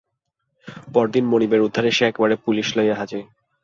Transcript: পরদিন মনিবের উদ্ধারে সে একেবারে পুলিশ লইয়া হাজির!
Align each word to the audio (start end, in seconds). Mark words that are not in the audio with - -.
পরদিন 0.93 1.25
মনিবের 1.27 1.61
উদ্ধারে 1.61 1.91
সে 1.91 2.03
একেবারে 2.07 2.35
পুলিশ 2.45 2.67
লইয়া 2.77 2.95
হাজির! 2.95 3.23